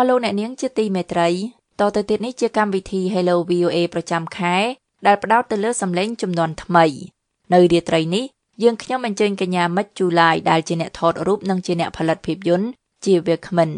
[0.00, 1.28] អស់លោកអ្នកនាងជាទីមេត្រី
[1.80, 4.56] តទៅទៀតនេះជាកម្មវិធី Hello VOA ប្រចាំខែ
[5.06, 6.84] ដែលផ្ដោតទៅលើសម្លេងចំនួនថ្មី
[7.52, 8.24] នៅរាត្រីនេះ
[8.62, 12.68] យើងខ្ញុំអញ្ជើញកញ្ញាមិត្តជូឡាយដែលជាអ្នកថតរូបនិងជាអ្នកផលិតភាពយន្ត
[13.04, 13.70] ជាវាគ្មិន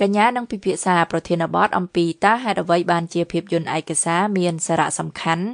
[0.00, 5.44] កញ្ញានឹងពិភាក្សាប្រធានបទអំពីតើហេតុអ្វីបានជាភាពយន្តឯកសារមានសារៈសំខាន់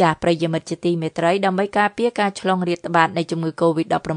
[0.00, 4.08] ចាស់ប្រិយមិត្តជាទីមេត្រីដើម្បីការពារការឆ្លងរាតត្បាតនៃជំងឺ Covid-19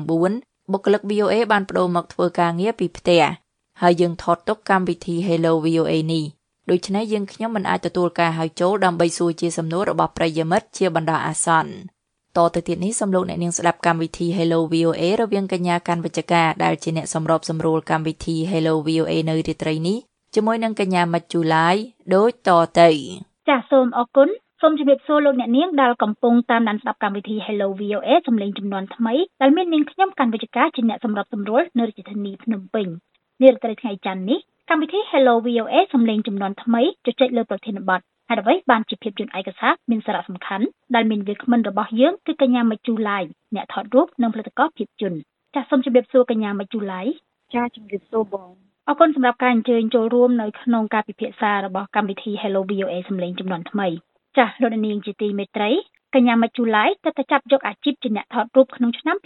[0.72, 3.24] បុគ្គលិក VOA បានបដូរមកធ្វើការងារពីផ្ទះ
[3.84, 6.26] ហើយយើងថតទុកកម្មវិធី Hello VOA នេះ
[6.70, 11.72] ដូច្នេះយើងខ្ញុំមិនអាចទទួលការហៅចូលដើម្បីសួរជាសំណួររបស់ប្រិយមិត្តជាបណ្ដោះអាសន្ន
[12.38, 19.98] តទៅទៀតនេះសំលោកអ្នកនាងស្ដាប់កម្មវិធី Hello VOA រវាងកញ្ញាកាន់វិជ្ជការដែលជាអ្នកសម្របសម្រួលកម្មវិធី Hello VOA នៅរាត្រីនេះ
[20.36, 21.76] ជាមួយនឹងកញ្ញាមិត្តជូឡាយ
[22.16, 22.90] ដូចតទៅ
[23.50, 24.30] ចាសសូមអរគុណ
[24.62, 32.88] សូមជម្រាបសួរលោកអ្នកនាងដែលកំពុងតាមដានស្ដាប់កម្មវិធី Hello VOA សម្លេងចំនួនថ្មីដែលមាននាងខ្ញុំកាន់វិជ្ជការជាអ្នកសម្របសម្រួលនៅរាជធានីភ្នំពេញ
[33.42, 40.66] នារីត្រីថ្ងៃច័ន្ទនេះកម្មវិធី Hello VOA សម្លេងចំនួនថ្មីជជែកលើប្រធានបទហេតុអ្វីបានជាភាពយន្តឯកសារមានសារៈសំខាន់
[40.96, 43.24] ដែលមានវាគ្មិនរបស់យើងគឺកញ្ញាមជូឡាយ
[43.56, 45.20] អ្នកថតរូបនិងផលិតករភាពយន្ត
[45.56, 47.06] ចាសសូមជម្រាបសួរកញ្ញាមជូឡាយ
[47.54, 48.50] ចាជម្រាបសួរបង
[48.88, 53.88] អរគុណសម្រាប់ការអញ្ជើញចូលរួមនៅក្នុងការពិភាក្សារបស់កម្មវិធី Hello VOA សម្លេងចំនួនថ្មី
[54.38, 55.72] ចាស់លោកនាងជាទីមេត្រី
[56.16, 59.18] កញ្ញាមជូឡាយទៅតែចាប់យកអាជីពជាអ្នកថតរូបក្នុងឆ្នាំ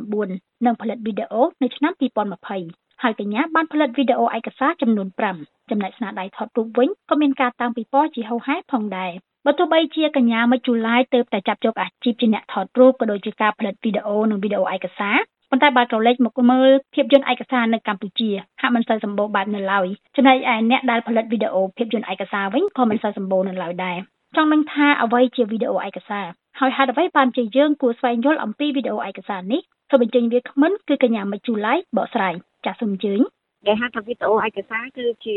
[0.00, 9.12] 2019និងផលិតវីដេអូនៅឆ្នាំ2020 ហើយកញ្ញាបានផលិតវីដេអូឯកសារចំនួន5ចំណែកស្នាដៃថតរូបវិញក៏មានការតាំងពីពណ៌ជាហូរហែផងដែរ
[9.46, 15.16] បើទោះបីជាកញ្ញាមកជូឡាយទៅតែចាប់យកអាជីពជាអ្នកថតរូបក៏ដូចជាការផលិតវីដេអូនិងវីដេអូឯកសារ
[15.50, 23.96] ប៉ុន្តែបើក្រឡេកមកមើលភាពយន្តឯកសារនៅកម្ពុជាហាក់មិនសូវសម្បូរបែបនៅឡើយចំណែកឯអ្នកដែលផលិតវីដេអូភាពយន្តឯកសារវិញក៏មិនសូវសម្បូរនៅឡើយដែរ
[24.36, 26.26] ចង់ដឹងថាអ្វីជាវីដេអូឯកសារ
[26.58, 29.60] ហើយហេតុអ្វីបានជាយើងគួរស្វែងយល់អំពីវីដេអូឯកសារនេះ
[29.90, 32.34] សូមបញ្ចេញវាគ្មិនគឺកញ្ញាមកជូឡាយបកស្រាយ
[32.64, 33.20] ចាសសូមអញ្ជើញ
[33.66, 35.36] ដែលហៅថាវីដេអូឯកសារគឺជា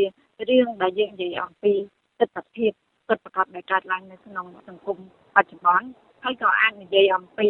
[0.50, 1.74] រឿងដែលយើងនិយាយអំពី
[2.20, 2.68] ទស្សនវិជ្ជា
[3.08, 4.98] ពិតប្រាកដដែលកើតឡើងនៅក្នុងសង្គម
[5.36, 5.88] បច្ចុប្បន្ន
[6.24, 7.48] ហើយក៏អាចនិយាយអំពី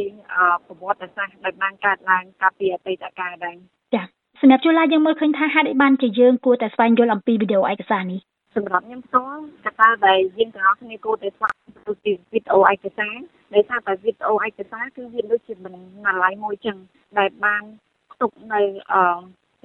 [0.66, 3.58] ប្រវត្តិសាស្ត្រដែលបានកើតឡើងកាលពីអតីតកាលដែរ
[3.94, 4.06] ចា៎
[4.42, 8.20] សម្រាប់ជួឡាយើងមើលឃើញថាហេតុអីបានជាយើងគួរតែស្វែងយល់អំពីវីដេអូឯកសារនេះ
[8.56, 13.16] សម្រាប់ខ្ញុំផ្ទាល់កត្តាដែលយើងទាំងអស់គ្នាគួរតែស្វែងយល់ពីវីដេអូឯកសារ
[13.56, 16.78] ដោយសារតែវីដេអូឯកសារគឺវាដូចជាបណ្ណាល័យមួយចឹង
[17.20, 17.64] ដែលបាន
[18.12, 18.62] ផ្ទុកនៅ
[18.94, 19.02] អឺ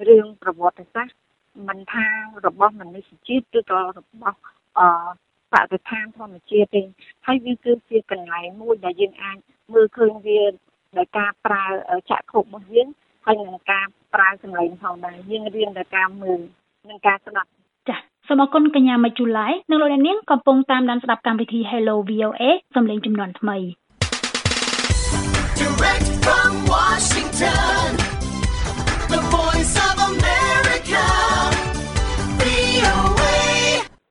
[0.07, 1.15] រឿងប្រវត្តិសាស្ត្រ
[1.67, 2.05] មិនថា
[2.45, 4.37] របស់មនុស្សជាតិឬក៏របស់
[4.77, 4.81] អ
[5.53, 6.81] បរិស្ថានធម្មជាតិទេ
[7.25, 9.37] ហើយវាគឺជាកន្លែងមួយដែលយើងអាច
[9.73, 10.41] មើលឃើញវា
[10.97, 11.65] ដោយការប្រើ
[12.11, 12.87] ចក្ខុរបស់យើង
[13.25, 16.39] ហើយនឹងការប្រើសម្លេងផងដែរយើងរៀនដោយការមើល
[16.89, 17.49] និងការស្ដាប់
[17.89, 22.43] ចា៎សូមអរគុណកញ្ញាមកជូឡៃនិងលោកអ្នកនាងកំពុងតាមដានស្ដាប់កម្មវិធី Hello VOA
[22.75, 23.57] សំឡេងចំនួនថ្មី
[25.61, 27.87] Direct from Washington
[29.13, 29.88] The Voice of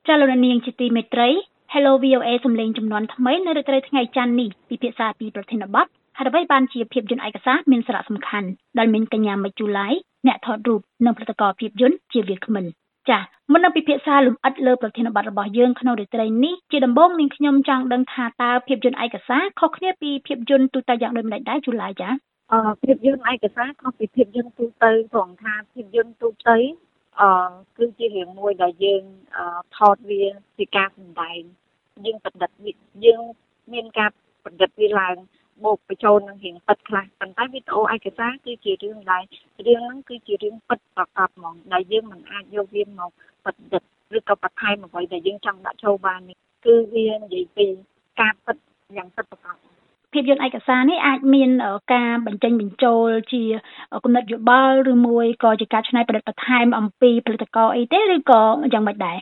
[0.08, 1.28] ចាលោកនាងជាទីមេត្រី
[1.72, 5.86] Hello VOA សំឡេងចំនួនថ្មីនៅរាត្រីថ្ងៃច័ន្ទនេះពិភាក្សាពីប្រធានបទ
[6.18, 8.48] ហេតុអ្វីបានជាភាពយន្តឯកសារមានសារៈសំខាន់
[8.78, 9.88] ដែលមានកញ្ញាមិចជូឡៃ
[10.26, 12.64] អ្នកថតរូបនិងផលិតករភាពយន្តជាវាគ្មិន
[13.08, 13.18] ចា
[13.52, 22.08] មុននឹងពិភាក្សាលម្អិតលើប្រធានបទរបស់យើងក្នុងរាត្រីនេះជាដំបូងនាងខ្ញុំចង់ដឹងថាតើភាពយន្តឯកសារខុសគ្នាពីភាពយន្តទូទៅយ៉ាងដូចម្តេចដែរជូឡាយចា
[22.52, 26.56] អឺភាពយន្តឯកសារខុសពីភាពយន្តទូទៅត្រង់ថាភាពយន្តទូទៅ
[27.20, 27.30] អឺ
[27.78, 29.02] គឺជារឿងមួយដែលយើង
[29.76, 30.22] ថតវា
[30.56, 31.40] ពីការសម្ដែង
[32.04, 32.50] យើងប្រឌិត
[33.04, 33.20] យើង
[33.72, 34.10] មានការ
[34.44, 35.16] ប្រឌិតវាឡើង
[35.64, 39.22] បូកបញ្ចូលនឹងរឿងពិតខ្លះប៉ុន្តែវីដេអូឯកសារគឺជារឿងដែល
[39.66, 43.10] រឿងហ្នឹងគឺជារឿងពិតប្រកបហ្មងដែលយើងមិនអាចយកវាមក
[43.44, 43.82] ប្រឌិត
[44.16, 46.36] ឬក៏បន្ថែមអ្វីដែលយើងចង់ដាក់ចូលបាននេះ
[46.66, 47.66] គឺវានិយាយពី
[48.20, 48.56] ការពិត
[48.96, 49.77] យ៉ាងពិតប្រាកដ
[50.13, 51.49] ភាពយន្តឯកសារនេះអាចមាន
[51.93, 53.43] ការបញ្ចេញបញ្ចូលជា
[54.03, 58.41] គំនិតយោបល់ឬមួយក៏ជាការច្នៃប្រឌិតបន្ថែមអំពីផលិតករអីទេឬក៏
[58.73, 59.17] យ៉ាងម៉េចដែរ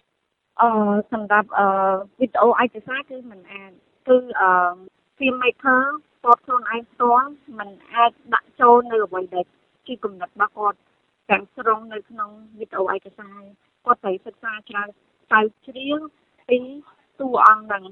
[0.62, 0.70] អឺ
[1.12, 1.68] សម្រាប់អឺ
[2.20, 3.72] វីដេអូឯកសារគឺมันអាច
[4.08, 4.50] គឺអឺ
[5.18, 5.82] filmmaker
[6.24, 9.46] គាត់ខ្លួនឯងផ្ទាល់มันអាចដាក់ចូលនៅអ្វីដែល
[9.88, 10.78] ជាគំនិតរបស់គាត់
[11.32, 12.30] ទាំងស្រុងនៅក្នុង
[12.60, 13.40] វីដេអូឯកសារ
[13.86, 14.90] គាត់ត្រូវសិក្សាច្រើន
[15.28, 15.98] ស្រាវជ្រាវ
[16.50, 16.60] ពី
[17.20, 17.84] តួអង្គនឹង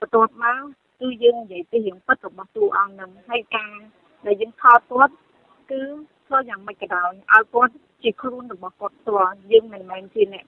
[0.00, 0.62] បន្ទាប់មក
[1.03, 3.73] គឺយើងនិយាយពីរឿងពិតរបស់តួអង្គនឹងហើយការ
[4.25, 5.13] ដែលយើងថតគាត់
[5.71, 5.81] គឺ
[6.27, 7.73] ធ្វើយ៉ាងម៉េចក៏ដោយឲ្យគាត់
[8.03, 10.45] ជាខ្លួនរបស់គាត់ផ្ទាល់យើងមិនមែនជាអ្នក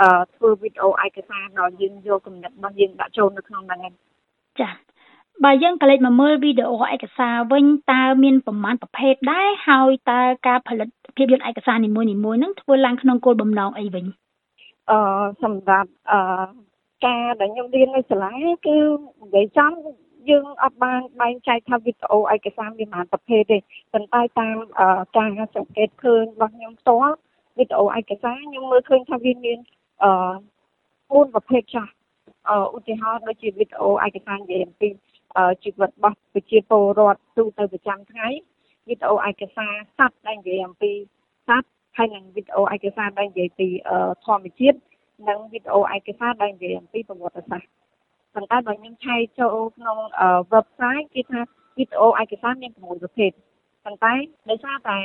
[0.00, 3.94] អឺធ្វើវីដេអូឯកសារដល់យើងយកគំនិតរបស់យើងដាក់ចូលនៅក្នុងហ្នឹង
[4.60, 4.70] ចា
[5.44, 14.04] បើយើងក៏លេចមកមើលវីដេអូឯកសារវិញតើមានប្រមាណប្រភេទដែរហើយតើការផលិតភាពយន្តឯកសារនីមួយៗហ្នឹងធ្វើឡើងក្នុងគោលបំណងអីវិញ
[14.90, 14.98] អឺ
[15.42, 16.20] សម្រាប់អឺ
[17.06, 18.32] ការដែលខ្ញុំរៀននៅសាលា
[18.66, 18.78] គឺ
[19.22, 19.72] និយាយចំ
[20.30, 23.58] យើងអត់បានបែងចែកថាវីដេអូឯកសារមានប៉ុន្មានប្រភេទទេ
[23.92, 24.56] ប៉ុន្តែតាម
[25.18, 27.14] ការសង្កេតឃើញរបស់ខ្ញុំផ្ទាល់
[27.58, 29.58] វីដេអូឯកសារខ្ញុំមើលឃើញថាវាមាន
[30.02, 31.92] អឺ4ប្រភេទចាស់
[32.48, 34.88] អឺឧទាហរណ៍ដូចជាវីដេអូឯកសារនិយាយអំពី
[35.62, 38.28] ជីវិតរបស់ប្រជាពលរដ្ឋទូទៅប្រចាំថ្ងៃ
[38.88, 40.92] វីដេអូឯកសារសត្វដែលនិយាយអំពី
[41.48, 43.68] សត្វហើយនិងវីដេអូឯកសារដែលនិយាយពី
[44.24, 44.78] ធម្មជាតិ
[45.28, 47.68] និងវីដេអូឯកសារដែលនិយាយអំពីប្រវត្តិសាស្ត្រ
[48.34, 49.98] ប៉ុន្តែបើខ្ញុំឆែកចូលក្នុង
[50.52, 51.40] website គេថា
[51.78, 53.30] វីដេអូឯកសារមាន6ប្រភេទ
[53.84, 54.14] ប៉ុន្តែ
[54.50, 54.98] ដោយសារតែ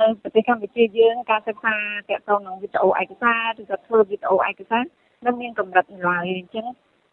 [0.00, 1.74] នៅប្រទេសកម្ពុជាយើងការសិក្សា
[2.08, 4.84] ទាក់ទងនឹងវីដេអូឯកសារឬក៏ធ្វើវីដេអូឯកសារ
[5.26, 6.66] នៅមានកម្រិតនៅឡើយអញ្ចឹង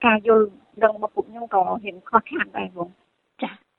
[0.05, 0.45] ការយល់
[0.83, 3.04] ដឹងរបស់ពួកខ្ញុំក៏ហ៊ានខ្វះខាតដែរបងចា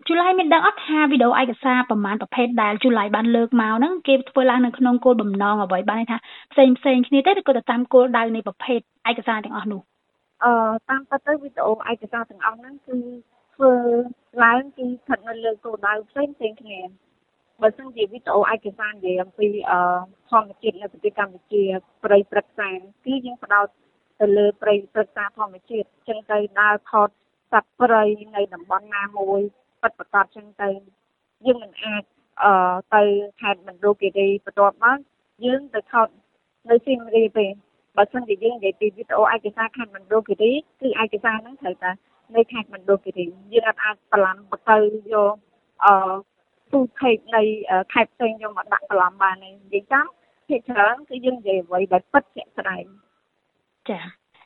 [0.08, 6.18] ជូឡៃមានដឹងអត់ថាវីដេអូឯកសារប្រមាណប្រភេទដែលជូឡៃបានលើកមកហ្នឹងគេធ្វើឡើងនៅក្នុងគោលបំណងអ្វីបានន័យថា
[6.52, 8.80] ផ្សេងផ្សេងគ្នាទេឬក៏ទៅតាមគោលដៅនៃប្រភេទ
[9.10, 9.80] ឯកសារទាំងអស់នោះ
[10.44, 10.52] អឺ
[10.88, 12.96] តាមពិតទៅវីដេអូឯកសារទាំងអស់ហ្នឹងគឺ
[13.54, 13.72] ធ្វើ
[14.44, 16.78] ឡើងគឺស្ថិតនៅលើគោលដៅផ្សេងផ្សេងគ្នា
[17.60, 19.78] បើសិនជាវីដេអូឯកសារនិយាយអំពីអឺ
[20.30, 21.62] ធម្មជាតិនៅប្រទេសកម្ពុជា
[22.04, 22.68] ព្រៃព្រឹក្សា
[23.04, 23.66] គឺយើងផ្ដោត
[24.20, 27.08] ទៅលើព្រៃព្រឹក្សាធម្មជាតិចឹងទៅដើរថត
[27.52, 28.04] សត្វព្រៃ
[28.36, 29.42] នៅតំបន់ណាមួយ
[29.98, 30.68] ពិតប្រាកដចឹងទៅ
[31.46, 32.02] យើងមិនអាច
[32.42, 32.52] អឺ
[32.94, 33.02] ទៅ
[33.40, 34.98] ខេត្តមណ្ឌលគិរីបន្ទាប់មក
[35.44, 36.08] យើងទៅថត
[36.70, 37.46] នៅសៀមរាបទេ
[37.96, 41.90] បើសិនជាយើងនិយាយពីវីដេអូឯកសារខេត្តមណ្ឌលគិរីគឺឯកសារហ្នឹងត្រូវតែ
[42.34, 44.76] នៅខេត្តមណ្ឌលគិរីយើងអាចអាចបន្លំបទៅ
[45.12, 45.34] យក
[45.84, 45.92] អឺ
[46.72, 47.42] ទូភេកនៃ
[47.92, 50.06] ខេត្តផ្សេងយកមកដាក់បន្លំបានទេនិយាយចាំ
[50.48, 52.84] ភាគច្រើនគឺយើងនិយាយអ្វីដែលពិតជាក់ស្ដែង
[53.88, 54.00] ចា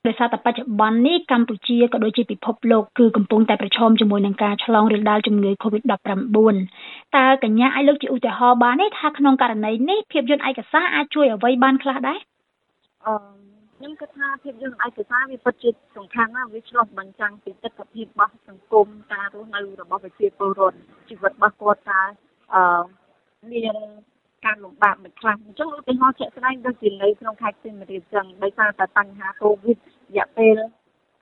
[0.07, 5.97] ដោយសារតែបច្ចុប្បន្ននេះកម្ពុជាក៏ដូចជាពិភពលោកគឺកំពុងតែប្រឈមជាមួយនឹងការឆ្លងរាលដាលជំងឺ Covid-19
[7.17, 12.19] តើកញ្ញាអាចលើកជាឧទាហរណ៍បានទេថាក្នុងករណីនេះភាពយន្តឯកសារអាចជួយអ្វីបានខ្លះដែរ
[13.07, 13.15] អឺ
[13.77, 22.03] ខ្ញុំគិតថាភាពយន្តឯកសារវាពិតជាសំខាន់ណាស់វាឆ្លុះបញ្ចាំងពីទស្សនវិជ្ជារបស់សង្គមការរស់នៅរបស់ប្រជាពលរដ្ឋជីវិតរបស់គាត់តើ
[22.55, 22.83] អឺ
[23.51, 23.77] មាន
[24.47, 29.81] ការលំបាកមួយខ្លះអញ្ចឹងឧទាហរណ៍ជាក់ស្ដែងដូចជានៅក្នុងខេត្តសៀមរាបចឹងដោយសារតែបញ្ហាកូវីដរ
[30.17, 30.57] យៈពេល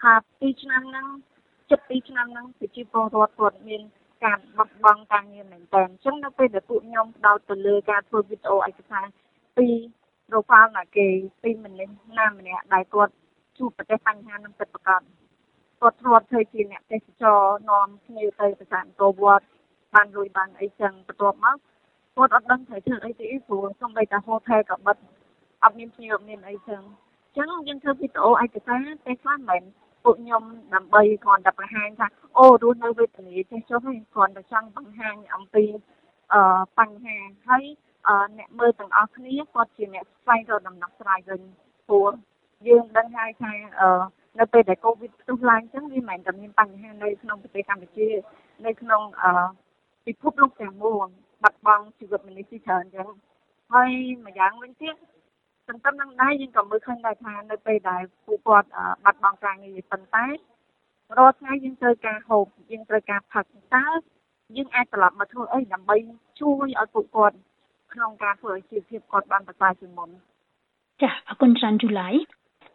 [0.03, 1.07] ថា2ឆ្នាំហ្នឹង
[1.71, 3.83] ជិត2ឆ្នាំហ្នឹងប្រជាពលរដ្ឋគាត់មាន
[4.25, 9.07] ការបាត់បង់ការងារមែនតើអញ្ចឹងនៅពេលដែលពួកខ្ញុំផ្ដោតទៅលើការធ្វើវីដេអូឯកសារ
[9.57, 9.67] ពី
[10.29, 11.07] profile ណាគេ
[11.43, 13.13] ពីមនុស្សណាម្នាក់ដែលគាត់
[13.59, 15.03] ជួបប្រទះបញ្ហានឹងពិតប្រាកដ
[15.81, 17.41] គាត់ធ្លាប់ធ្វើជាអ្នកទេសចរ
[17.71, 19.45] នាំភ្ញៀវទៅប្រាសាទអង្គរវត្ត
[19.95, 21.57] បានលុយបានអីចឹងបន្ទាប់មក
[22.19, 24.97] គាត់អត់ដឹងត្រូវធ្វើអីទេព្រោះសំបីតាហូថែក៏បិទ
[25.65, 26.83] អត់មានភ្ញៀវអត់មានអីចឹង
[27.25, 29.63] អញ្ចឹងយើងធ្វើវីដេអូឯកសារតែខ្លះមិន
[30.05, 30.43] ពួកខ្ញុំ
[30.75, 32.07] ដើម្បីគ្រាន់តែបង្ហាញថា
[32.39, 35.65] អូរស់នៅវេទនាចេះចុះហើយគ្រាន់តែចង់បង្ហាញអំពី
[36.33, 36.41] អឺ
[36.79, 37.17] បញ្ហា
[37.49, 37.65] ហើយ
[38.39, 41.41] អ្នកមើលទាំងអស់គ្នាគាត់ជាអ្នកស្វែងរកដំណោះស្រាយវិញ
[41.89, 42.11] ព្រោះ
[42.69, 44.03] យើងដឹងហើយថាអឺ
[44.39, 48.09] នៅពេលដែលកូវីដផ្ទុះឡើងអញ្ចឹងវាមិនមែនតែមានបញ្ហានៅក្នុងប្រទេសកម្ពុជា
[48.67, 49.31] នៅក្នុងអឺ
[50.07, 51.07] ពិភពលោកទាំងមូល
[51.43, 53.09] បាត់បង់ជីវិតមនុស្សជាច្រើនអញ្ចឹង
[53.73, 53.91] ហើយ
[54.27, 54.95] ម្យ៉ាងវិញទៀត
[55.69, 58.69] សន្ទឹមនឹងដែរយើងក៏មើលឃើញដែរថានៅពេលដែលពួកគាត់
[59.05, 60.27] បាត់បង់ការងារប៉ុន្តែ
[61.17, 63.45] រាល់ថ្ងៃយើងត្រូវការហូបយើងត្រូវការផឹក
[63.75, 63.87] តើ
[64.57, 65.97] យើងអាចត្រឡប់មកធ្វើអីដើម្បី
[66.41, 67.37] ជួយឲ្យពួកគាត់
[67.93, 70.11] ក្នុងការធ្វើឲ្យជីវភាពគាត់បានប្រសើរជាងមុន
[71.03, 72.09] ចាអរគុណច្រើនជូឡៃ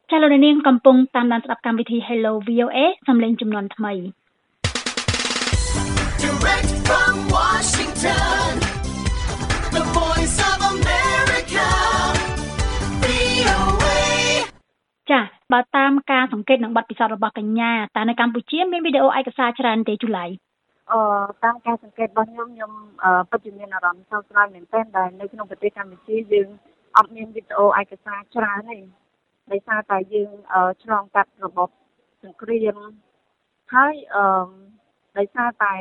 [0.09, 3.93] ចាលោកនាងកំពុងតាមដានស្ដាប់កម្មវិធី Hello VOA សំឡេងចំនួនថ្មី
[6.23, 7.15] Direct from
[7.63, 8.49] Washington
[9.75, 11.67] The Voice of America
[13.03, 13.99] VOA
[15.11, 15.21] ចា
[15.53, 20.25] បើតាមការសង្កេតនឹងបទពិសោធន៍របស់កញ្ញាតើនៅកម្ពុជាមានវីដេអូឯកសារច្រើនទេជូឡៃ
[20.91, 20.99] អឺ
[21.43, 22.71] តាមការសង្កេតរបស់ខ្ញុំខ្ញុំ
[23.29, 26.47] ពិតជាមានអារម្មណ៍សោកស្ដាយមែនទែនដែលនៅក្នុងប្រទេសកម្ពុជាយើង
[26.97, 28.77] អត់មានវីដេអូឯកសារច្រើនទេ
[29.51, 30.29] ដោយសារតែយើង
[30.83, 31.69] ឆ្លងកាត់របប
[32.23, 32.75] សង្គ្រាម
[33.73, 34.49] ហើយអឺ
[35.17, 35.75] ដោយសារតែ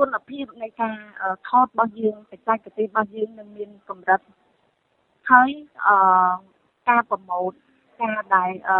[0.00, 0.98] គុណភាពនៃការ
[1.48, 4.20] ថតរបស់យើងបច្ចេកទេសរបស់យើងនឹងមានកម្រិត
[5.30, 5.50] ហើយ
[5.86, 5.96] អឺ
[6.88, 7.52] ការប្រម៉ូទ
[8.02, 8.78] ការដែលអឺ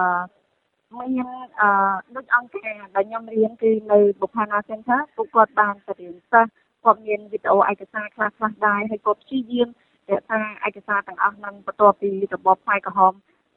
[0.99, 1.27] មាន
[1.61, 1.69] អឺ
[2.17, 6.51] ដូចអង្គការដែលខ្ញុំរៀនគឺនៅ Buphana Center ពួកគាត់បានទៅរៀនសិស្ស
[6.85, 9.69] គាត់មានវីដេអូឯកសារខ្លះខ្លះដែរហើយគាត់ព្យាយាម
[10.11, 13.15] រក្សាឯកសារទាំងអស់ហ្នឹងបន្ទាប់ពីរបបផ្នែកក្រហម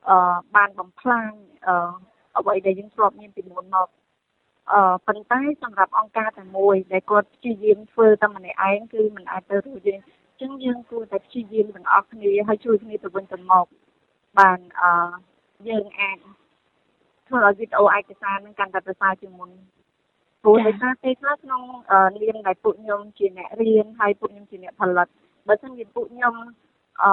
[0.09, 1.31] អឺបានបំផ្លាញ
[1.67, 1.91] អឺ
[2.37, 4.02] អ្វីដែលយើងធ្លាប់មានពីមុនមកអឺ
[5.07, 13.65] ប៉ុន្តែសម្រាប់អង្គការតែមួយដែលគាត់ព្យាយាមធ្វើតែម្នាក់ឯងគឺមិនអាចទៅរួចទេអញ្ចឹងយើងគួរតែព្យាយាមទាំងអស់គ្នាហើយជួយគ្នាទៅវិញទៅមក
[14.39, 14.89] បានអឺ
[15.69, 16.17] យើងអាច
[17.27, 19.49] ធ្វើឲ្យវីដេអូឯកសារនឹងកាន់តែប្រសើរជាងមុន
[20.41, 21.61] ព្រោះដោយសារពេលខ្លះក្នុង
[22.17, 25.07] នាមដែលពួកខ្ញុំជាអ្នករៀនហើយពួកខ្ញុំជាអ្នកផលិត
[25.47, 26.35] បើមិនជាពួកខ្ញុំ
[27.03, 27.11] អឺ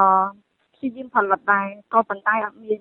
[0.74, 2.80] ព្យាយាមផលិតដែរក៏ប៉ុន្តែអត់មាន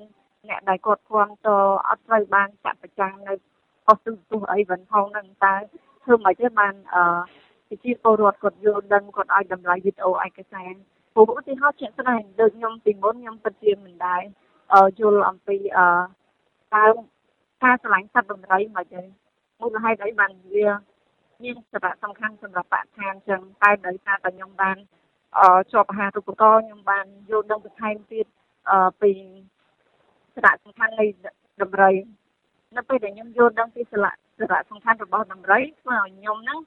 [0.49, 1.49] អ្នកដែលគាត់គ្រប់ត
[1.89, 3.33] អត់ត្រូវបានចាក់ប្រចាំងនៅ
[3.89, 5.55] ប៉ុស្តិ៍ទូរទស្សន៍អីវិញផងហ្នឹងតើ
[6.03, 7.03] ធ្វើមិនទេបានអឺ
[7.67, 10.71] ប្រជាពលរដ្ឋគាត់យល់ដឹងគាត់ឲ្យតម្លៃវីដេអូឯកសារ
[11.13, 14.21] ព្រោះឧទាហរណ៍ជាក់ស្ដែងដូចខ្ញុំពីមុនខ្ញុំពិតជាមិនដែរ
[14.99, 15.87] យល់អំពីអឺ
[16.73, 16.85] តើ
[17.63, 19.01] ការឆ្លាញ់សត្វដំរីមកទៅ
[19.61, 20.67] មូលហេតុអីបានវា
[21.43, 24.77] មានសារៈសំខាន់សម្រាប់បរិស្ថានចឹងតែដោយសារតែខ្ញុំបាន
[25.37, 28.25] អឺជាប់អាហារូបករណ៍ខ្ញុំបានយល់ដឹងបន្ថែមទៀត
[28.71, 29.11] អឺពី
[30.35, 31.05] សារៈសំខាន់នៃ
[31.61, 31.91] ដំរី
[32.77, 36.59] នៅពេលដែលខ្ញុំយល់ដឹងពីសារៈសារៈសំខាន់របស់ដំរីធ្វើឲ្យខ្ញុំហ្នឹង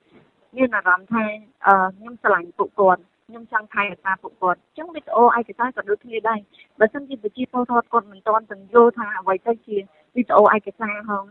[0.57, 1.25] មានអារម្មណ៍ថា
[1.67, 6.39] អឺខ្ញុំស្រឡាញ់ពួកគាត់ខ្ញុំចង់ថែរក្សាពួកគាត់អញ្ចឹងវីដេអូឯកសារក៏ដូចគ្នាដែរ
[6.81, 9.77] បើសិនជាប្រជាពលរដ្ឋគាត់មិនទាន់ទាំងយល់ថាអ្វីទៅជា
[10.17, 11.25] វីដេអូឯកសារហង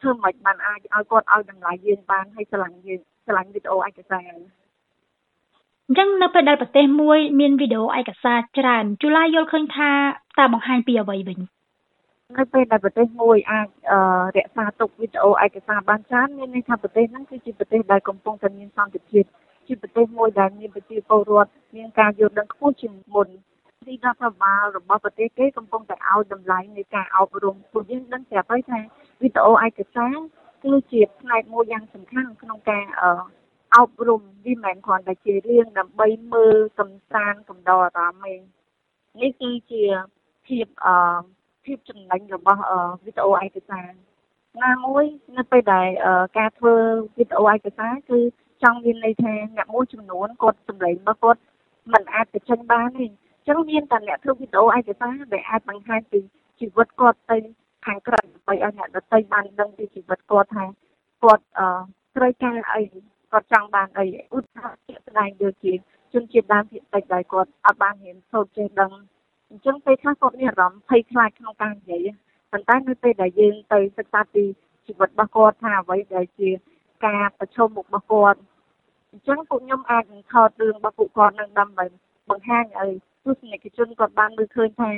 [0.00, 9.90] ធ្វើមិនបានអាចឲ្យគាត់ឲ្យតម្លៃយើងបានហើយស្រឡាញ់យើងស្រឡាញ់វីដេអូឯកសារអញ្ចឹងនៅពេលដែលប្រទេសមួយ មានវីដេអូឯកសារច្រើនជូឡាយល់ឃើញថា
[10.38, 11.38] តើបង្ហាញពីអ្វីវិញ
[12.38, 13.68] នៅពេលដែលប្រទេសមួយអាច
[14.36, 19.24] រក្សាទុកវីដេអូឯកសារបានច្រើនមានន័យថាប្រទេសហ្នឹងគឺជាប្រទេសដែលកំពុងតែមានសន្តិភាព
[19.66, 23.28] ជាប្រទេសមួយដែលមានប្រជាពលរដ្ឋមានការយល់ដឹងខ្ពស់ជាងមុន
[23.86, 28.80] ទីរដ្ឋបាលរបស់ប្រទេសគេកំពុងតែឲ្យតម្លៃនៃការអប់រំពួកយើងដឹងស្រាប់ហើយថា
[29.20, 30.14] វីដេអូឯកសារ
[30.64, 32.84] គឺជាផ្នែកមួយយ៉ាងសំខាន់ក្នុងការ
[33.76, 39.84] អប់រំវាមិនមែនគ្រាន់តែជារឿងដើម្បីមើលកំសាន្តកំដរអារម្មណ៍ទេនេះគឺជា
[40.46, 40.94] ភាពអឺ
[41.66, 42.62] ភាពចំណេញរបស់
[43.04, 43.90] វីដេអូឯកសារ
[44.64, 45.04] ណាមួយ
[45.38, 45.88] នៅពេលដែល
[46.38, 46.74] ការធ្វើ
[47.16, 48.18] វីដេអូឯកសារគឺ
[48.62, 51.40] ចង់មានន័យថាអ្នកមួយចំនួនគាត់សម្លេងរបស់គាត់
[51.92, 56.20] មិនអាចទៅចេញបានទេអញ្ចឹងមានតែអ្នកធ្វើវីដេអូឯកសារដែលអាចបង្ហាញពី
[56.60, 57.38] ជីវិតគាត់ទៅ
[57.86, 60.64] ខាងក្រៅដើម្បីឲ្យអ្នកដទៃបានដឹងពីជីវិតគាត់ថា
[61.22, 61.66] គាត់អឺ
[62.16, 62.82] ត្រូវការអី
[63.32, 65.72] គាត់ចង់បានអីឧទាហរណ៍ជាក់ស្ដែងដូចជា
[66.12, 68.92] ជនជាតិដើមភាគតិចដែលគាត់អត់បានរៀនសូត្រចេះដឹង
[69.52, 72.08] អញ្ចឹងពេលខ្លះគាត់មានអារម្មណ៍ភ័យខ្លាចក្នុងការនិយាយ
[72.52, 74.44] ប៉ុន្តែនៅពេលដែលយើងទៅសិក្សាពី
[74.86, 76.48] ជីវិតរបស់គាត់ថាអ្វីដែលជា
[77.06, 78.38] ការប្រឈមមុខរបស់គាត់
[79.12, 81.84] អញ្ចឹងពួកខ្ញុំអាចនឹងថតរឿងរបស់ពួកគាត់នឹងដើម្បី
[82.30, 82.90] បង្ហាញឲ្យ
[83.24, 84.90] ទស្សនិកជនគាត់បានមើលឃើញថា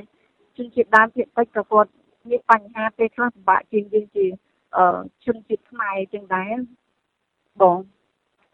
[0.56, 1.90] ជនជាតិដើមភាគតិចក៏គាត់
[2.28, 4.26] មានបញ្ហាពេលខ្លះពិបាកជាងយើងជា
[4.76, 6.54] អឺជនជាតិខ្មែរចឹងដែរ
[7.62, 7.78] បង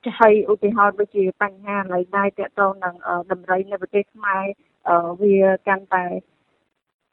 [0.04, 2.94] ចាហើយឧទាហរណ៍ដូចជាបញ្ហាឡើយដែរតកតងនឹង
[3.32, 4.44] តម្រៃនៅប្រទេសខ្មែរ
[5.20, 5.36] វា
[5.68, 6.04] កាន់តែ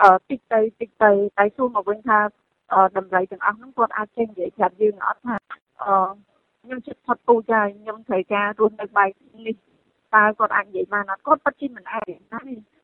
[0.03, 2.19] អឺតិចទៅតិចទៅតែសួរមកវិញថា
[2.97, 5.35] តម្រៃទាំងអស់ហ្នឹងគាត់អាចចេញនិយាយប្រាប់យើងអត់ថា
[5.83, 5.95] អឺ
[6.61, 9.09] ខ្ញុំជិតផុតពូជហើយខ្ញុំត្រូវការរស់នៅបែប
[9.45, 9.55] នេះ
[10.15, 12.41] តើគាត់អាចនិយាយបានអត់គាត់ពិតជាមិនអាចណា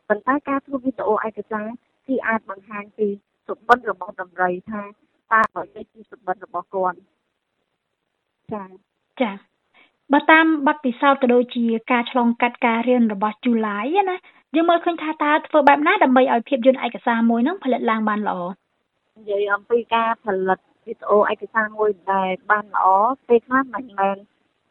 [0.09, 1.67] ប៉ុន្តែការធ្វើវីដេអូឯកសារ
[2.07, 3.07] គឺអាចបង្ហាញពី
[3.47, 4.81] សុបិនរបស់តម្រៃថា
[5.31, 6.97] តើអ្វីជាសុបិនរបស់គាត់
[8.53, 8.63] ចា
[9.21, 9.31] ចា
[10.13, 14.17] បើតាមបទពិសោធន៍ក៏ដូចជាការឆ្លងកាត់ការរៀនរបស់ជូឡាយណា
[14.55, 18.37] យើងមើលឃើញថាតើធ្វើបែបណាដើម្បីឲ្យភាពយន្តឯកសារមួយហ្នឹងផលិតឡើងបានល្អ
[19.17, 22.85] និយាយអំពីការផលិតវីដេអូឯកសារមួយដែលបានល្អ
[23.27, 24.15] ពេលខ្លះមិនមែន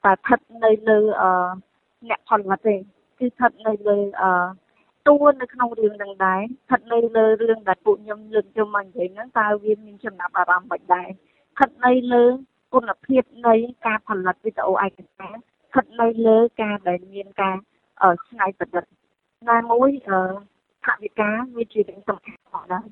[0.04, 1.30] តែស្ថិតនៅលើអឺ
[2.08, 2.74] អ្នកផលិតទេ
[3.18, 4.30] គឺស្ថិតនៅលើអឺ
[5.08, 12.24] តួនៅក្នុងរឿងនឹងដែរស្ថិតនៅលើរឿងដែលពួកខ្ញុំលើកយកមកនិយាយហ្នឹងតើវាមានចំណាប់អារម្មណ៍មិនដែរស្ថិតនៅលើ
[12.74, 13.54] គុណភាពនៃ
[13.86, 17.56] ការផលិតវីដេអូឯកសារស្ថិតនៅលើការដែលមានការ
[18.28, 18.84] ច្នៃប្រឌិត
[19.50, 19.90] ណាមួយ
[20.84, 22.86] ថវិកាវាជារឿងសំខាន់ផងដែរ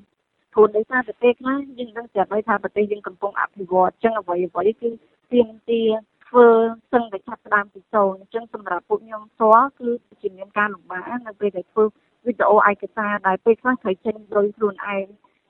[0.53, 4.89] ព្រោះដោយសារប្រទេសខ្លះយើងដឹងស្រាប់ហើយថាប្រទេសយើងកំពុងអភិវឌ្ឍអញ្ចឹងអ្វីអ្វីគឺ
[5.31, 5.89] ទាមទារ
[6.27, 6.47] ធ្វើ
[6.93, 9.89] សឹងតែចាប់ផ្ដើមពីសូន្យអញ្ចឹងសម្រាប់ពួកខ្ញុំផ្ទាល់គឺ
[10.21, 11.83] ជាមានការលំបាកនៅពេលដែលធ្វើ
[12.25, 15.05] វីដេអូឯកសារដែលពេលខ្លះត្រូវចេញលុយខ្លួនឯង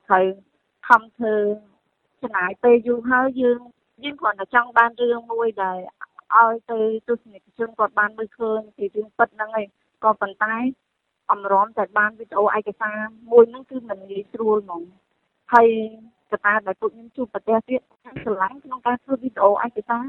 [0.08, 0.26] ត្រូវ
[0.88, 1.36] ខំធ្វើ
[2.22, 3.60] ចំណាយពេលយូរហើយយើង
[4.04, 5.78] យើងគ្រាន់តែចង់បានរឿងមួយដែល
[6.36, 9.68] ឲ្យទៅទស្សនិកជនគាត់បានមើលឃើញពីរឿងពិតហ្នឹងឯង
[10.04, 10.56] ក៏ប៉ុន្តែ
[11.32, 12.98] អំរំតែបានវីដេអូឯកសារ
[13.32, 14.84] មួយហ្នឹងគឺមិនងាយស្រួលហ្មង
[15.54, 15.70] ហើយ
[16.32, 17.82] កត្តាដែលពួកខ្ញុំជួបប្រទះទៀត
[18.24, 20.06] ស្រឡាញ់ក្នុងការធ្វើវីដេអូឯកសារ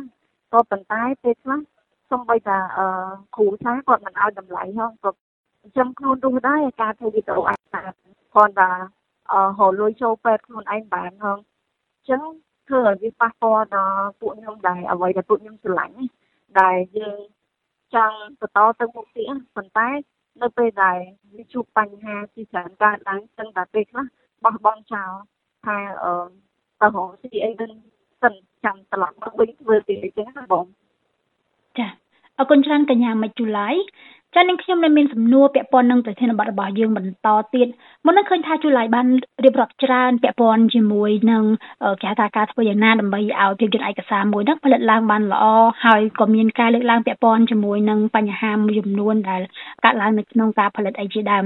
[0.53, 1.61] ក៏ប៉ុន្តែពេលខ្លះ
[2.11, 2.87] សូម្បីតែអឺ
[3.37, 5.11] គ្រូសាគាត់មិនឲ្យតម្លៃហងក៏
[5.79, 7.89] ចំខ្លួនរស់ដែរការធ្វើវីដេអូឯកសារ
[8.35, 8.71] គាត់ថា
[9.33, 12.23] អឺហៅលុយចូលពេទ្យខ្លួនឯងបានហងអញ្ចឹង
[12.69, 15.99] ធ្វើឲ្យវាប៉ះពាល់ដល់ពួកខ្ញុំដែរអ្វីដែលពួកខ្ញុំស្រឡាញ់
[16.61, 17.21] ដែលយើង
[17.95, 19.89] ចង់បន្តទៅមុខទៀតប៉ុន្តែ
[20.41, 20.99] នៅពេលដែល
[21.37, 24.05] វាជួបបញ្ហាជាច្រើនកើតឡើងចឹងតែពេលខ្លះ
[24.45, 25.13] បោះបង់ចោល
[25.65, 26.13] ថាអឺ
[26.81, 27.71] ទៅរកស៊ីអីវិញ
[28.23, 28.35] សិន
[28.65, 30.65] ចាំត្រឡប់មកវិញធ្វើទៀតអញ្ចឹងណាបង
[31.79, 31.89] ចា
[32.39, 33.69] អរគុណច្រើនកញ្ញាមិចជូឡៃ
[34.35, 37.69] ចានាងខ្ញុំនៅមានសំណួរពាក់ព័ន្ធនឹងប្រធានបទរបស់យើងបន្តទៀត
[38.07, 39.07] មុននឹងឃើញថាជូឡៃបាន
[39.45, 41.45] រៀបរាប់ច្រើនពាក់ព័ន្ធជាមួយនឹង
[42.01, 45.45] គេហៅថាការធ្វើយ៉ាងណាដើម្បីឲ្យភាពយន្តឯកសារមួយហ្នឹងផលិតឡើងបានល្អ
[45.85, 49.43] ហើយក៏មានការលើកឡើងពាក់ព័ន្ធជាមួយនឹងបញ្ហាមួយចំនួនដែល
[49.85, 51.45] កើតឡើងនៅក្នុងការផលិតអីជាដើម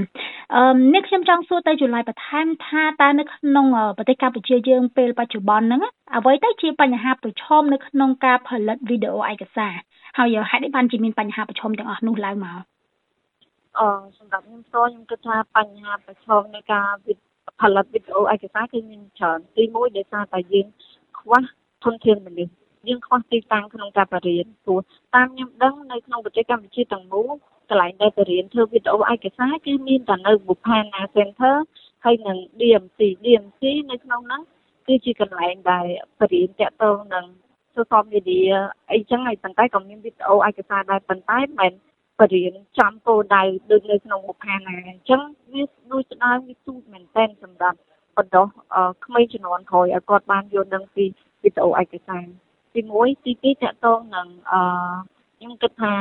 [0.55, 3.65] អឺនេះខ្ញុំចង់សួរទៅជូឡៃបន្ថែមថាតើនៅក្នុង
[3.97, 5.81] ប្រទេសកម្ពុជាយើងពេលបច្ចុប្បន្នហ្នឹង
[6.15, 9.73] អ្វីទៅជាបញ្ហាប្រឈមនៅក្នុងការផលិតវីដេអូឯកសារ
[10.17, 12.76] ហើយហេតុអីបានជាមានបញ្ហាប្រឈមទាំងអស់នោះឡើងមក
[13.79, 16.89] អឺសម្រាប់ខ្ញុំផ្ទាល់ខ្ញុំគិតថាបញ្ហាប្រឈមនៃការ
[17.61, 20.67] ផលិតវីដេអូឯកសារគឺមានច្រើនទី1ដោយសារតែយើង
[21.19, 21.37] ខ្វះ
[21.83, 22.53] ធនធានមនុស្ស
[22.87, 24.79] យើងខ្វះទីតាំងក្នុងការបរៀនព្រោះ
[25.15, 27.31] តាមខ្ញុំដឹងនៅក្នុងប្រទេសកម្ពុជាទាំងមូល
[27.69, 31.55] កន្លែងដែលបរៀនធ្វើវីដេអូឯកសារគឺមានតែនៅ Bupana Center
[32.03, 34.41] ហើយនិង DMC DMC នៅក្នុងហ្នឹង
[34.87, 35.87] គឺជាកន្លែងដែល
[36.19, 37.25] បរៀនតាក់ទងនឹង
[37.75, 38.51] social media
[38.91, 41.73] អីចឹងហើយប៉ុន្តែក៏មានវីដេអូឯកសារដែរប៉ុន្តែមិន
[42.19, 45.21] បរៀនចំគោលដៅដូចនៅក្នុងមុខខាងណាអញ្ចឹង
[45.53, 47.77] វាដូចស្ដើងវាទូចមែនតែនសម្រាប់
[48.17, 48.47] បណ្ដោះ
[49.05, 51.05] ក្មេងជំនាន់ក្រោយឲ្យគាត់បានយល់ដឹងពី
[51.43, 52.25] វីដេអូឯកសារ
[52.73, 54.61] ទី1ទី2តកតងនឹងអឺ
[55.37, 55.93] ខ្ញុំគិតថា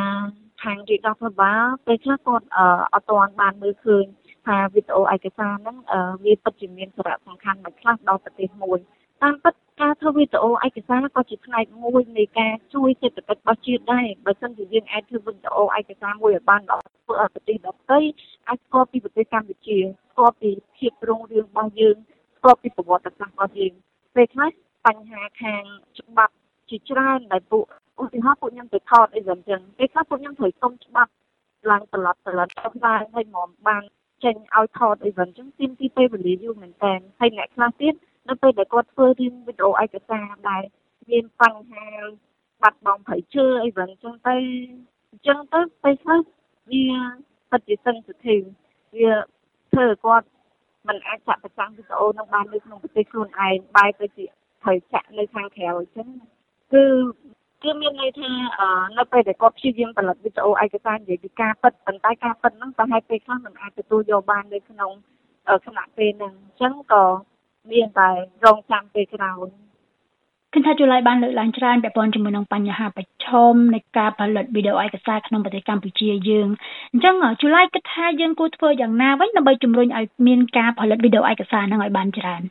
[0.62, 2.46] ខាងរាជរដ្ឋាភិបាលពេលខ្លះគាត់
[2.92, 4.04] អត់ទាន់បានមើលឃើញ
[4.46, 5.76] ថាវីដេអូឯកសារហ្នឹង
[6.24, 8.78] វាពិតជាមានសារៈសំខាន់មួយខ្លះដល់ប្រទេសមួយ
[9.22, 18.00] តាមពិត ការធ្វើវីដេអូឯកសារក៏ជាផ្នែកមួយនៃការជួយសេដ្ឋកិច្ចរបស់ជាតិដែរបើមិនជាយើងអាចធ្វើវីដេអូឯកសារមួយឲ្យបានដល់ធ្វើឲ្យប្រទេសដទៃ
[18.48, 19.78] អាចស្គាល់ពីប្រទេសកម្ពុជា
[20.10, 21.96] ស្គាល់ពីភាពរុងរឿងរបស់យើង
[22.36, 23.72] ស្គាល់ពីប្រវត្តិសាស្ត្ររបស់យើង
[24.14, 24.50] ពេលខ្លះ
[24.86, 25.62] បញ្ហាខាង
[25.98, 26.34] ច្បាប់
[26.70, 27.64] ជាច្រើនដែលពួក
[28.02, 31.10] ឧទាហរណ៍ពួកខ្ញុំទៅថតអីចឹងចឹងពេលខ្លះពួកខ្ញុំត្រូវសុំច្បាប់
[31.70, 33.82] ឡើងត្រឡប់ត្រឡប់ទៅបានឲ្យមកបាន
[34.24, 37.94] ចេញឲ្យថតអីចឹងចឹងទាមទារពេលវេលាយូរមែនតើហើយអ្នកខ្លះទៀត
[38.28, 40.62] នៅពេលដែលគាត់ធ្វើរឿងវីដេអូឯកសារដែល
[41.10, 41.86] មានបញ្ហា
[42.62, 44.36] បាត់បង់ប្រៃឈើអីចឹងចឹងទៅ
[45.10, 46.20] អញ្ចឹងទៅពេលខ្លះ
[46.70, 46.84] វា
[47.50, 48.36] ពិតជាសឹងសធិ
[48.96, 49.12] វា
[49.72, 50.26] ធ្វើឲ្យគាត់
[50.88, 54.24] มันអាចចាក់ប្រចាំវីដេអូនឹងបាននៅក្នុងប្រទេសខ្លួនឯងបែរទៅជា
[54.62, 56.08] ត្រូវចាក់នៅខាងក្រៅអញ្ចឹង
[56.72, 56.84] គឺ
[57.62, 58.30] គឺមានន័យថា
[58.98, 64.92] នៅពេលដែលគាត់ព្យាយាមផលិតវីដេអូឯកសារនិយាយពីការពិតប៉ុន្តែការពិតហ្នឹងប្រហែលពេលខ្លះមិនអាចទទួលយកបាននៅក្នុង
[65.66, 67.04] ខណៈពេលហ្នឹងអញ្ចឹងក៏
[67.72, 68.08] មានតែ
[68.44, 69.46] រងចាំពេលក្រោយ
[70.52, 76.48] គិតថាจุឡៃបានលើកឡើងច្រើនពាក់ព័ន្ធជាមួយនឹងបញ្ហាប្រឈមនៃការផលិតវីដេអូឯកសារក្នុងប្រទេសកម្ពុជាយើង
[76.92, 82.42] អញ្ចឹងจุឡៃគិតថាយើងគួរធ្វើយ៉ាងណាវិញដើម្បីជំរុញឲ្យមានការផលិតវីដេអូឯកសារហ្នឹងឲ្យបានច្រើន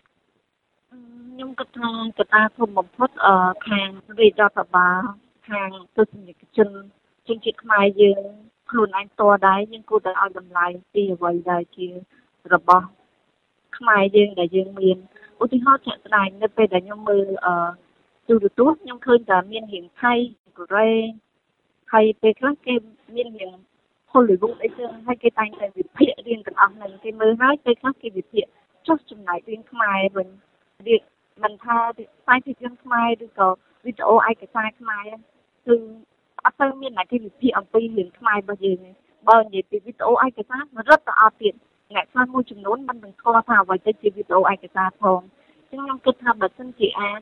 [1.32, 3.36] ខ្ញុំគិតថាកត្តាធំបំផុតអឺ
[3.68, 5.02] ខាងរាជរដ្ឋាភិបាល
[5.50, 6.70] ខាងទស្សនិកជន
[7.28, 8.22] ជនជាតិខ្មែរយើង
[8.70, 11.88] ខ្លួនឯងផ្ទាល់ដែរយើងគួរតែឲ្យតម្លៃពីអ្វីដែលជា
[12.54, 12.86] របស់
[13.78, 14.98] ខ្មែរយើងដែលយើងមាន
[15.44, 17.54] ឧទាហរណ៍ជាក់ស្ដែងនៅពេលដែលខ្ញុំមើលអឺ
[18.28, 20.14] ទូរទស្សន៍ខ្ញុំឃើញតែមានរៀងថៃ
[20.58, 20.90] កូរ៉េ
[21.92, 22.76] ហើយពេលខ្លះគេ
[23.16, 23.54] មានរៀង
[24.12, 28.46] Hollywood អីចឹងហើយគេតែងតែវិភាគរឿងទាំងអស់ហ្នឹងគេមើលហើយពេលខ្លះគេវិភាគ
[28.88, 30.28] ចុះចំណែករឿងខ្មែរវិញ
[30.88, 31.02] រៀង
[31.44, 33.50] មិនថាខ្សែភាពយន្តខ្មែរឬក៏
[33.86, 35.08] វីដេអូឯកសារខ្មែរ
[35.66, 35.76] គឺ
[36.46, 38.92] អត់ទៅមានអ្នកគេវិភាគអំពីរឿងខ្មែររបស់យើងទេ
[39.30, 41.54] បើនិយាយពីវីដេអូឯកសាររត់ទៅអត់ទៀត
[41.94, 45.20] អ្នកខ្លះមួយចំនួនមិនដឹងស្គាល់ថាអ្វីទៅជាវីដេអូឯកសារផង
[45.70, 47.22] អញ្ចឹងខ្ញុំគិតថាបើសិនជាអាច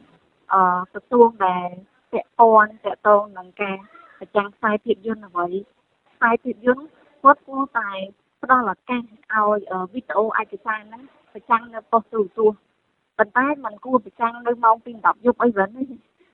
[0.53, 0.63] អឺ
[0.95, 1.69] ទទួលដែល
[2.11, 3.77] ពាក់ព័ន្ធតកតងនឹងការ
[4.19, 5.47] ប្រចាំខ្សែភាពយន្តអ្វី
[6.13, 6.85] ខ្សែភាពយន្ត
[7.23, 7.89] គាត់គួរតែ
[8.41, 9.01] ផ្ដល់ឱកាស
[9.33, 9.59] ឲ្យ
[9.93, 12.59] វីដេអូឯកសារហ្នឹងប្រចាំនៅប៉ុស្តិ៍ទូរទស្សន៍
[13.17, 15.69] ប៉ុន្តែมันគួរប្រចាំងនៅម៉ោងពី10យប់អីវិញ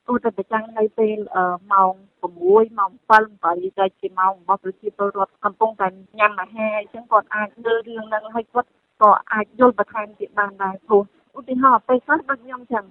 [0.09, 1.17] គួរតែប្រចាំងនៅពេល
[1.73, 3.11] ម៉ោង6ម៉ោង7
[3.43, 5.87] 8ដែលជាម៉ោងរបស់ប្រជាពលរដ្ឋកំពុងតែ
[6.19, 8.69] ញ៉ាំអាហារអញ្ចឹងគាត់អាចលើរឿងហ្នឹងឲ្យគាត់
[9.01, 11.01] ក៏អាចយល់បន្ថែមទៀតបានដែរព្រោះ
[11.37, 12.85] ឧទាហរណ៍ពេលខ្លះដូចខ្ញុំចឹង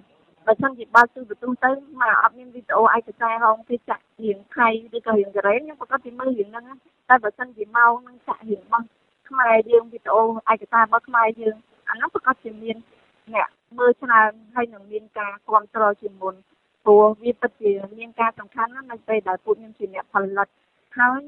[0.45, 6.65] បើសិនជាបើកទូរទស្សន៍ទៅមកអត់មានវីដេអូឯកសារហងគេចាក់រៀងថៃឬក៏រៀងកូរ៉េខ្ញុំប្រកាសពីមើលរឿងហ្នឹង
[7.09, 8.85] តែបើសិនជាម៉ោងហ្នឹងចាក់រៀងរបស់
[9.29, 11.55] ខ្មែរយើងវីដេអូឯកសាររបស់ខ្មែរយើង
[11.89, 12.77] អានោះប្រកាសជាមាន
[13.33, 16.35] អ្នកមើលច្រើនហើយនឹងមានការគ្រប់គ្រងជាមុន
[16.89, 20.47] ព្រោះវាពិតជាមានការសំខាន់ណាស់នៅពេលដែលពួកខ្ញុំជាអ្នកផលិត
[20.97, 21.21] ហើយ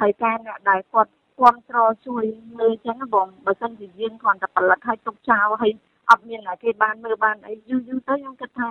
[0.00, 2.24] ហើយការអ្នកដែលគាត់គ្រប់គ្រងជួយ
[2.58, 5.72] មើលចឹងបងបើសិនជាយើងគ្រាន់តែផលិតឲ្យទុកចោលហើយ
[6.10, 8.68] អត់មានអ្នកគេបានមើលបានអីយូរយូរទៅខ្ញុំគិតថា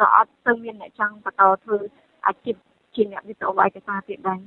[0.00, 1.78] ក៏អត់ទៅមានអ្នកចង់បន្តធ្វើ
[2.26, 2.56] អាជីព
[2.94, 4.40] ជាអ្នកវិទ្យាឯកសារទៀតដែរ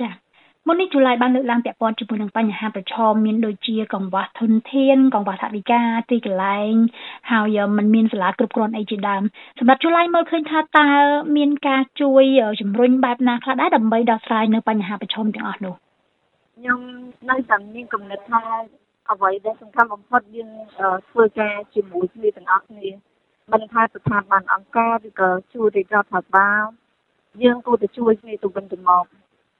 [0.00, 0.23] ចា៎
[0.66, 6.74] មុននេះជូឡៃបានលើកឡើងពាក់ព័ន្ធជាមួយនឹងបញ្ហាប្រឈមមានដូចជាកង្វះធនធានកង្វះថវិកាទីកន្លែង
[7.30, 9.22] ហើយมันមានសាលាគ្រប់គ្រាន់អីជាដើម
[9.58, 10.88] សម្រាប់ជូឡៃមើលឃើញថាតើ
[11.36, 12.24] មានការជួយ
[12.60, 15.74] ជំរុញបែបណាខ្លះដែរដើម្បីដោះស្រាយនៅបញ្ហាប្រឈមទាំងអស់នោះ
[16.56, 16.80] ខ្ញុំ
[17.30, 18.42] នៅតែមានគំនិតថា
[19.10, 20.50] អ្វីដែលសំខាន់បំផុតយើង
[21.08, 22.88] ធ្វើការជាមួយគ្នាទាំងអស់គ្នា
[23.52, 26.64] មិនថាស្ថាប័នអង្គការឬក៏ជួយរាជរដ្ឋាភិបាល
[27.42, 29.04] យើងគួរតែជួយគ្នាទៅវិញទៅមក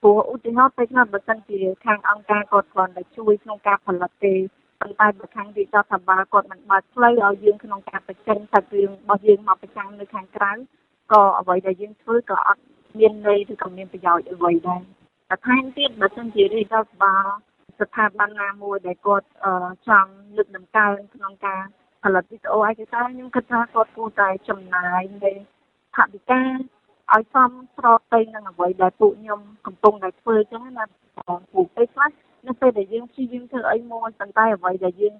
[0.06, 4.34] ព្រោះឧទាហរណ៍ពេលខ្លះបើសិនជាខាងអង្គការគាត់គ្រាន់តែជួយក្នុងការផលិតទេ
[4.80, 10.52] ប៉ុន្តែបើខាងរាជរដ្ឋាភិបាលគាត់មិនបើកផ្លូវឲ្យយើងក្នុងការបញ្ចេញសាច់រឿងរបស់យើងមកប្រចាំនៅខាងក្រៅ
[11.12, 12.62] ក៏អ្វីដែលយើងធ្វើក៏អត់
[12.98, 14.82] មានន័យឬក៏មានប្រយោជន៍អ្វីដែរ
[15.28, 17.26] តែថែមទៀតបើសិនជារាជរដ្ឋាភិបាល
[17.80, 19.26] ស្ថាប័នណាមួយដែលគាត់
[19.88, 21.62] ចង់លើកដំកើងក្នុងការ
[22.02, 25.32] ផលិតវីដេអូឯកសារខ្ញុំគិតថាគាត់គួរតែចំណាយនៃ
[25.96, 26.42] ថវិកា
[27.12, 30.84] ឲ្យសមស្របទៅនឹងអ្វីដែលពួកខ្ញុំកំពុងតែធ្វើអញ្ចឹងណា
[31.52, 32.10] ពួកពេលខ្លះ
[32.46, 35.14] នៅពេលដែលយើងព្យាយាមធ្វើអីមួយប៉ុន្តែអ្វីដែលយើង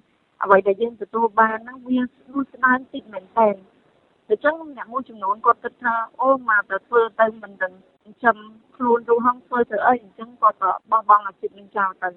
[0.44, 3.49] អ្វីដែលយើងទទួលបានហ្នឹងវាស្ដួចស្ដើងតិចមែនតើ
[4.29, 7.73] អញ្ចឹងអ្នកមួយចំនួនគាត់គិតថាអូមកទៅធ្វើទៅមិនដឹង
[8.05, 8.37] ចិញ្ចឹម
[8.77, 12.11] ខ្លួនរូហងធ្វើទៅអីអញ្ចឹងគាត់ក៏បោះបង់អាជីពនឹងចោលទៅ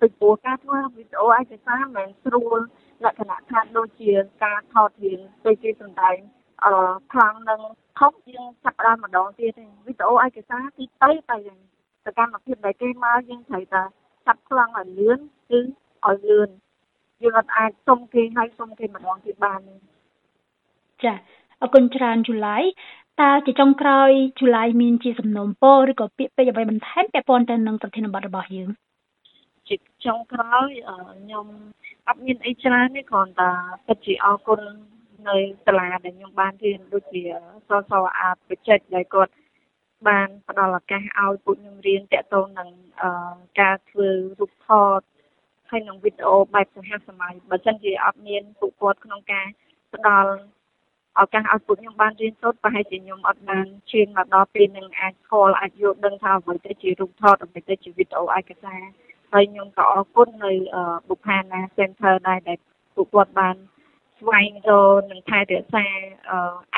[0.00, 2.58] ពីព្រោះការធ្វើវីដេអូឯកសារមិនមែនស្រួល
[3.04, 4.12] លក្ខណៈថាដូចជា
[4.44, 6.16] ការថតរៀងទៅជាសម្ដែង
[6.64, 6.72] អឺ
[7.12, 7.60] ខ្លាំងនឹង
[7.98, 11.58] ខុសយើងចាប់ដើមម្ដងទៀតទេវីដេអូឯកសារទីទៅតែយ៉ាង
[12.04, 13.82] សកម្មភាពដែលគេមកយើងត្រូវតែ
[14.26, 15.18] ចាប់ខ្លាំងឲ្យលឿន
[15.50, 15.60] គឺ
[16.06, 16.48] ឲ្យលឿន
[17.22, 19.74] យើងអត់អាចសុំគេឲ្យសុំគេម្ដងទៀតបានទេ
[21.04, 21.14] ចា
[21.62, 22.58] អរគុណច្រើនជូឡៃ
[23.22, 28.68] តើជាចុងក្រោយជូឡៃមានជាសំណូមពរឬក៏ពាក្យពេចន៍អ្វីបន្ថែមពាក់ព័ន្ធទៅនឹងប្រធានបទរបស់យើង
[29.68, 30.68] ជាចុងក្រោយ
[31.20, 31.46] ខ្ញុំ
[32.08, 33.50] អត់មានអីច្រើនទេគ្រាន់តែ
[33.86, 34.60] ពិតជាអរគុណ
[35.28, 37.22] នៅសាលាដែលខ្ញុំបានរៀនដូចជា
[37.68, 39.32] សសអាតបច្ចេកដែលគាត់
[40.08, 42.70] បានផ្ដល់ឱកាសឲ្យពួកខ្ញុំរៀនតាក់ទងនឹង
[43.60, 44.08] ការធ្វើ
[44.40, 45.00] រូបថត
[45.70, 49.46] ហើយនឹងវីដេអូបែបសហសម័យបើមិនជាអត់មានពួកគាត់ក្នុងការ
[49.94, 50.32] ផ្ដល់
[51.20, 58.80] ឱកាសឲ្យពួកខ្ញុំបានរៀនសូត្រប្រហែលជាខ្ញុំអត់បានឈានមកដល់ពេលនឹងអាចស្គាល់អាចយល់ដឹងថាអ្វីទៅជារូបថតអ្វីទៅជាវីដេអូឯកសារ
[59.32, 60.52] ហើយខ្ញុំក៏អរគុណនៅ
[61.08, 62.58] បុផាណា Center ដែរដែល
[62.94, 63.56] ពួកគាត់បាន
[64.20, 65.86] ស្វែងរកនិងថែរក្សា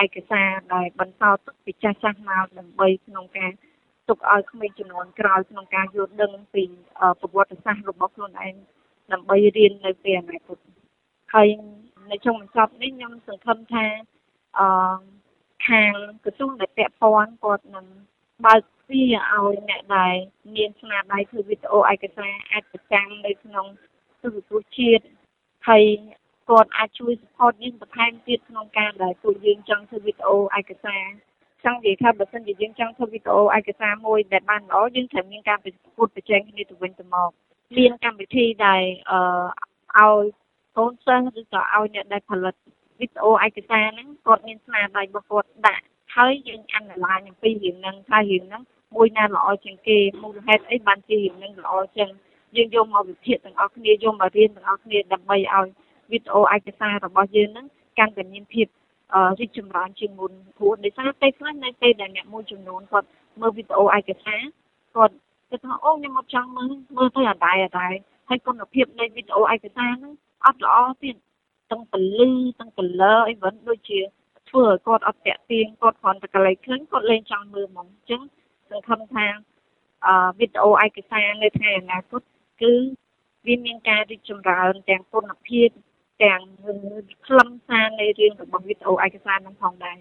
[0.03, 3.51] ឯកសារដែលបន្តទុកពីចាស់ចាស់មកដើម្បីក្នុងការ
[4.09, 6.64] ទុកឲ្យក្មេងជំនាន់ក្រោយក្នុងការយល់ដឹងពី
[7.20, 8.55] ប្រវត្តិសាស្ត្ររបស់ខ្លួនឯង
[9.12, 10.59] ដើម្បីរៀននៅពេលអនាគត
[11.35, 11.48] ហើយ
[12.11, 13.87] នៅចុងបញ្ចប់នេះខ្ញុំសង្ឃឹមថា
[14.59, 14.68] អឺ
[15.68, 15.92] ខាង
[16.24, 17.87] ក្រសួងដែលពាក់ព័ន្ធគាត់នឹង
[18.46, 20.14] បើកទ្វារឲ្យអ្នកដែល
[20.55, 23.66] មានស្នាដៃធ្វើវីដេអូឯកសារអាចប្រចាំនៅក្នុង
[24.22, 25.05] ទូរទស្សន៍ជាតិ
[25.68, 25.85] ហើយ
[26.49, 31.05] គាត់អាចជួយ support យើងបន្ថែមទៀតក្នុងការដែលពួកយើងចង់ធ្វើវីដេអូឯកសារ
[31.65, 37.31] ចង់និយាយថាបើសិនជាយើងចង់ធ្វើវីដេអូឯកសារមួយដែលបានល្អយើងត្រូវមានការប្រកួតប្រជែងគ្នាទៅវិញទៅមក
[37.79, 39.19] មានកម្មវិធីដែលអឺ
[39.99, 40.25] ឲ្យ
[40.77, 42.55] កូនសិស្សឬក៏ឲ្យអ្នកដែលផលិត
[43.01, 45.85] វីដេអូឯកសារហ្នឹងគាត់មានស្នាដៃរបស់គាត់ដាក់
[46.17, 48.63] ហើយយើងអានឡាញអំពីរឿងហ្នឹងថារឿងហ្នឹង
[48.97, 52.11] មួយណាល្អជាងគេមូលហេតុអីបានជារឿងហ្នឹងល្អជាង
[52.57, 55.69] យើងយកមកវិភាគទាំងអស់គ្នាយកមករៀនទាំងអស់គ្នាដើម្បីឲ្យ
[56.11, 57.66] វីដេអូឯកសាររបស់យើងហ្នឹង
[57.99, 58.66] កាន់តែមានភាព
[59.40, 63.09] រីកចម្រើនជាងមុនព្រោះដោយសារពេលខ្លះនៅពេលដែលអ្នកមួយចំនួនគាត់
[63.40, 64.40] មើលវីដេអូឯកសារ
[64.94, 65.14] គាត់
[65.49, 67.92] គាត់ថាអូខ្ញុំអត់ចង់មើលមើលទៅអដែរអដែរ
[68.29, 70.12] ហើយគុណភាពនៃវីដេអូឯកសារហ្នឹង
[70.47, 71.16] អត់ល្អទៀត
[71.71, 74.01] ទាំងពលឺទាំង color អីវិញដូចជា
[74.49, 78.23] ធ្វើឲ្យគាត់អត់តាក់ទាញគាត់គ្រាន់តែកលែងឃើញគាត់លេងចង់មើលហ្មងអញ្ចឹង
[78.71, 79.27] សង្ឃឹមថា
[80.07, 82.23] អឺវីដេអូឯកសារនៅថ្ងៃអនាគត
[82.62, 82.73] គឺ
[83.47, 85.68] វាមានការរីកចម្រើនទាំងគុណភាព
[86.22, 86.40] ទាំង
[87.26, 89.98] ខ្លឹមសារនៃរឿងរបស់វីដេអូឯកសារនឹងផងដែរ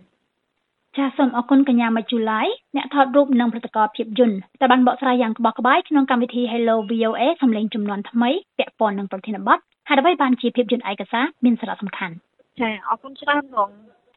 [0.98, 2.42] ចាសសូមអរគុណកញ្ញាមកជូឡៃ
[2.76, 9.58] អ្នកថតរូបនិងផលិតករភាពយន្តដែលបានបកស្រាយយ៉ាងក្បោះក្បាយក្នុងកម្មវិធី Hello VOA សម្លេងចំនួនថ្មីពាក់ព័ន្ធនឹងប្រធានបទ
[9.90, 12.14] ហេតុអ្វីបានជាភាពយន្តឯកសារមានសារៈសំខាន់
[12.60, 13.70] ចាអរគុណច្រើនបង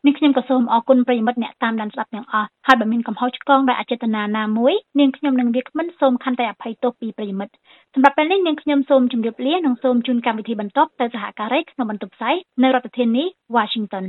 [0.05, 7.53] នាងខ្ញុំក៏សូមអរគុណប្រិយមិត្តអ្នកតាមដានស្ដាប់ទាំងអស់ហើយបើមានកំហុសឆ្គងដោយអចេតនាណាមួយនាងខ្ញុំនឹងវាគ្មិនសូមខន្តីអភ័យទោសពីប្រិយមិត្ត
[7.95, 13.25] សម្រាប់ពេលនេះនាងខ្ញុំសូមជម្រាបលានិងសូមជូនកម្មវិធីបន្តទៅសហការីក្នុងបន្ទប់ផ្សាយនៅរដ្ឋធានី
[13.57, 14.05] Washington